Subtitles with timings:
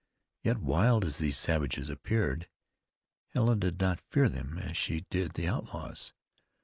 [0.41, 2.47] Yet wild as these savages appeared,
[3.35, 6.11] Helen did not fear them as she did the outlaws.